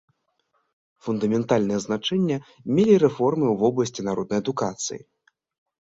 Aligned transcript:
Фундаментальнае 1.07 1.77
значэнне 1.85 2.37
мелі 2.75 2.95
рэформы 3.07 3.45
ў 3.53 3.63
вобласці 3.63 4.01
народнай 4.13 4.39
адукацыі. 4.47 5.01